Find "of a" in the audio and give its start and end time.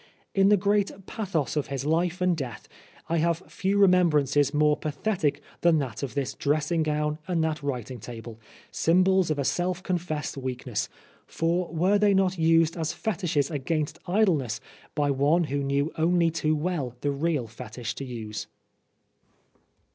9.29-9.45